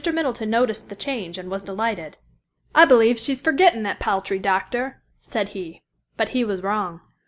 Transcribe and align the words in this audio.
Middleton 0.11 0.49
noticed 0.49 0.89
the 0.89 0.95
change 0.95 1.37
and 1.37 1.51
was 1.51 1.63
delighted. 1.63 2.17
"I 2.73 2.85
b'lieve 2.85 3.19
she's 3.19 3.39
forgettin' 3.39 3.83
that 3.83 3.99
paltry 3.99 4.39
doctor," 4.39 5.03
said 5.21 5.49
he, 5.49 5.83
but 6.17 6.29
he 6.29 6.43
was 6.43 6.63
wrong. 6.63 7.01